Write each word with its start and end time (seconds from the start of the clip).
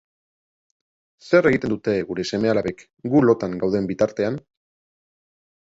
Zer 1.27 1.47
egiten 1.49 1.73
dute 1.75 1.95
gure 2.09 2.25
seme-alabek 2.31 2.83
gu 3.15 3.23
lotan 3.29 3.55
gauden 3.67 3.93
bitartean? 3.95 4.43